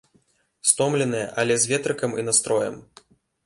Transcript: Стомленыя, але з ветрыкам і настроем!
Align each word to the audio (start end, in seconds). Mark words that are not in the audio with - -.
Стомленыя, 0.69 1.27
але 1.43 1.59
з 1.67 1.71
ветрыкам 1.75 2.19
і 2.21 2.27
настроем! 2.29 2.85